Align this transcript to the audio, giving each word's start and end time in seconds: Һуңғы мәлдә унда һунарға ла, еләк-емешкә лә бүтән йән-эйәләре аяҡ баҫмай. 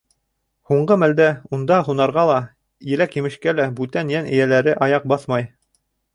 Һуңғы 0.69 0.95
мәлдә 1.01 1.27
унда 1.57 1.77
һунарға 1.89 2.23
ла, 2.31 2.39
еләк-емешкә 2.95 3.55
лә 3.61 3.69
бүтән 3.83 4.11
йән-эйәләре 4.17 4.77
аяҡ 4.89 5.09
баҫмай. 5.15 5.49